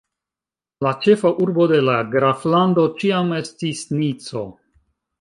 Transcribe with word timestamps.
La 0.85 0.93
ĉefa 1.03 1.33
urbo 1.43 1.69
de 1.73 1.79
la 1.91 1.99
graflando 2.15 2.89
ĉiam 3.03 3.33
estis 3.45 3.89
Nico. 4.03 4.47